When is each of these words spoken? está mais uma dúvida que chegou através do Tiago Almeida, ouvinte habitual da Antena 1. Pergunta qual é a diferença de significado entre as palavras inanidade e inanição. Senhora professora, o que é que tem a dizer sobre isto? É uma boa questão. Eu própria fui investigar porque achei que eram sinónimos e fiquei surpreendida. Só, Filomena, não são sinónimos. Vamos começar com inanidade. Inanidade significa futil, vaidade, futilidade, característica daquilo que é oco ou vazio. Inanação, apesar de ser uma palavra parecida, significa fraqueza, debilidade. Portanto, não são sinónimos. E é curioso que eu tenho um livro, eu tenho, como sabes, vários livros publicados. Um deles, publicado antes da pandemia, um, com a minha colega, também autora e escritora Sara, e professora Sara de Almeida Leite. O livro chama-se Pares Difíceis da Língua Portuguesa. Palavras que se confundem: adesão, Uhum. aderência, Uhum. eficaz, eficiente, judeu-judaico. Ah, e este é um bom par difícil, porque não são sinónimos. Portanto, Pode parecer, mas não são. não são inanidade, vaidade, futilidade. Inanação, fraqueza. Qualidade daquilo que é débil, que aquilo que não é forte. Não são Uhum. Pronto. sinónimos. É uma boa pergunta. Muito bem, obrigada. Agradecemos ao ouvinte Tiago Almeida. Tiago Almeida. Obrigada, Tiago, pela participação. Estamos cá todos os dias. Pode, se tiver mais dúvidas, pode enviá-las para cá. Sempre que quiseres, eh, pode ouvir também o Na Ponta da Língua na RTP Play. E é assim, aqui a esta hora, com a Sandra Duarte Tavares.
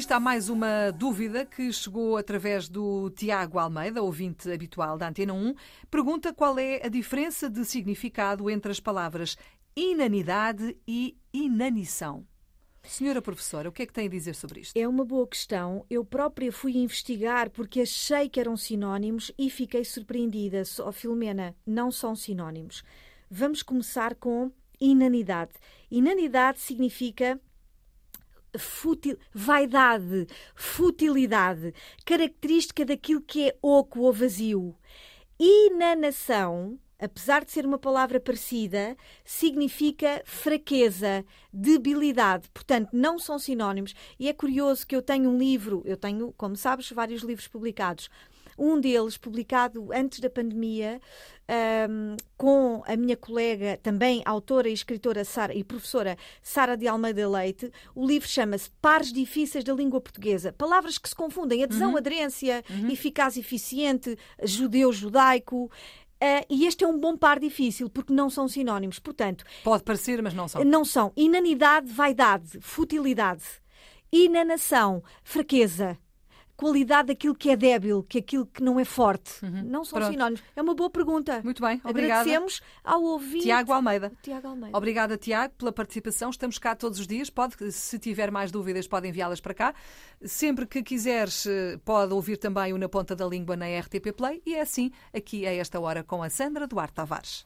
está 0.00 0.18
mais 0.18 0.48
uma 0.48 0.90
dúvida 0.90 1.44
que 1.44 1.72
chegou 1.72 2.16
através 2.16 2.68
do 2.68 3.10
Tiago 3.10 3.58
Almeida, 3.58 4.02
ouvinte 4.02 4.50
habitual 4.50 4.96
da 4.96 5.08
Antena 5.08 5.32
1. 5.32 5.54
Pergunta 5.90 6.32
qual 6.32 6.58
é 6.58 6.84
a 6.84 6.88
diferença 6.88 7.50
de 7.50 7.64
significado 7.64 8.48
entre 8.48 8.72
as 8.72 8.80
palavras 8.80 9.36
inanidade 9.76 10.76
e 10.86 11.16
inanição. 11.32 12.26
Senhora 12.82 13.22
professora, 13.22 13.68
o 13.68 13.72
que 13.72 13.82
é 13.82 13.86
que 13.86 13.92
tem 13.92 14.06
a 14.06 14.10
dizer 14.10 14.34
sobre 14.34 14.60
isto? 14.60 14.76
É 14.76 14.86
uma 14.88 15.04
boa 15.04 15.26
questão. 15.26 15.84
Eu 15.88 16.04
própria 16.04 16.50
fui 16.50 16.76
investigar 16.76 17.50
porque 17.50 17.80
achei 17.82 18.28
que 18.28 18.40
eram 18.40 18.56
sinónimos 18.56 19.30
e 19.38 19.48
fiquei 19.48 19.84
surpreendida. 19.84 20.64
Só, 20.64 20.90
Filomena, 20.90 21.54
não 21.66 21.90
são 21.90 22.16
sinónimos. 22.16 22.82
Vamos 23.30 23.62
começar 23.62 24.14
com 24.14 24.50
inanidade. 24.80 25.52
Inanidade 25.90 26.60
significa 26.60 27.40
futil, 28.58 29.16
vaidade, 29.32 30.26
futilidade, 30.54 31.74
característica 32.04 32.84
daquilo 32.84 33.20
que 33.20 33.48
é 33.48 33.56
oco 33.62 34.00
ou 34.00 34.12
vazio. 34.12 34.76
Inanação, 35.38 36.78
apesar 36.98 37.44
de 37.44 37.50
ser 37.50 37.66
uma 37.66 37.78
palavra 37.78 38.20
parecida, 38.20 38.96
significa 39.24 40.22
fraqueza, 40.24 41.24
debilidade. 41.52 42.48
Portanto, 42.54 42.90
não 42.92 43.18
são 43.18 43.38
sinónimos. 43.38 43.94
E 44.18 44.28
é 44.28 44.32
curioso 44.32 44.86
que 44.86 44.94
eu 44.94 45.02
tenho 45.02 45.30
um 45.30 45.38
livro, 45.38 45.82
eu 45.84 45.96
tenho, 45.96 46.32
como 46.36 46.54
sabes, 46.54 46.90
vários 46.92 47.22
livros 47.22 47.48
publicados. 47.48 48.08
Um 48.58 48.78
deles, 48.80 49.16
publicado 49.16 49.88
antes 49.92 50.20
da 50.20 50.28
pandemia, 50.30 51.00
um, 51.88 52.16
com 52.36 52.82
a 52.86 52.96
minha 52.96 53.16
colega, 53.16 53.78
também 53.82 54.22
autora 54.24 54.68
e 54.68 54.72
escritora 54.72 55.24
Sara, 55.24 55.54
e 55.54 55.62
professora 55.64 56.16
Sara 56.42 56.76
de 56.76 56.86
Almeida 56.88 57.28
Leite. 57.28 57.70
O 57.94 58.06
livro 58.06 58.28
chama-se 58.28 58.70
Pares 58.80 59.12
Difíceis 59.12 59.64
da 59.64 59.72
Língua 59.74 60.00
Portuguesa. 60.00 60.52
Palavras 60.52 60.98
que 60.98 61.08
se 61.08 61.14
confundem: 61.14 61.62
adesão, 61.64 61.90
Uhum. 61.92 61.96
aderência, 61.96 62.62
Uhum. 62.70 62.90
eficaz, 62.90 63.36
eficiente, 63.36 64.16
judeu-judaico. 64.42 65.70
Ah, 66.20 66.44
e 66.48 66.66
este 66.66 66.84
é 66.84 66.86
um 66.86 66.98
bom 66.98 67.16
par 67.16 67.40
difícil, 67.40 67.90
porque 67.90 68.12
não 68.12 68.30
são 68.30 68.46
sinónimos. 68.46 68.98
Portanto, 69.00 69.44
Pode 69.64 69.82
parecer, 69.82 70.22
mas 70.22 70.32
não 70.32 70.46
são. 70.46 70.62
não 70.64 70.84
são 70.84 71.12
inanidade, 71.16 71.90
vaidade, 71.92 72.60
futilidade. 72.60 73.42
Inanação, 74.12 75.02
fraqueza. 75.24 75.98
Qualidade 76.62 77.08
daquilo 77.08 77.34
que 77.34 77.50
é 77.50 77.56
débil, 77.56 78.02
que 78.04 78.18
aquilo 78.18 78.46
que 78.46 78.62
não 78.62 78.78
é 78.78 78.84
forte. 78.84 79.32
Não 79.42 79.84
são 79.84 79.98
Uhum. 79.98 80.04
Pronto. 80.04 80.12
sinónimos. 80.12 80.42
É 80.54 80.62
uma 80.62 80.74
boa 80.74 80.88
pergunta. 80.88 81.40
Muito 81.42 81.60
bem, 81.60 81.80
obrigada. 81.84 82.20
Agradecemos 82.22 82.60
ao 82.84 83.02
ouvinte 83.02 83.42
Tiago 83.44 83.72
Almeida. 83.72 84.12
Tiago 84.22 84.48
Almeida. 84.48 84.76
Obrigada, 84.78 85.16
Tiago, 85.18 85.54
pela 85.58 85.72
participação. 85.72 86.30
Estamos 86.30 86.58
cá 86.58 86.74
todos 86.76 86.98
os 87.00 87.06
dias. 87.06 87.28
Pode, 87.30 87.72
se 87.72 87.98
tiver 87.98 88.30
mais 88.30 88.50
dúvidas, 88.52 88.86
pode 88.86 89.08
enviá-las 89.08 89.40
para 89.40 89.54
cá. 89.54 89.74
Sempre 90.24 90.66
que 90.66 90.82
quiseres, 90.82 91.46
eh, 91.46 91.78
pode 91.84 92.12
ouvir 92.14 92.36
também 92.36 92.72
o 92.72 92.78
Na 92.78 92.88
Ponta 92.88 93.16
da 93.16 93.26
Língua 93.26 93.56
na 93.56 93.66
RTP 93.66 94.12
Play. 94.12 94.40
E 94.46 94.54
é 94.54 94.60
assim, 94.60 94.90
aqui 95.12 95.44
a 95.46 95.52
esta 95.52 95.80
hora, 95.80 96.04
com 96.04 96.22
a 96.22 96.30
Sandra 96.30 96.66
Duarte 96.66 96.94
Tavares. 96.94 97.44